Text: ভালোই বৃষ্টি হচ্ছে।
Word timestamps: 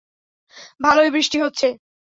ভালোই 0.81 1.09
বৃষ্টি 1.11 1.37
হচ্ছে। 1.41 1.67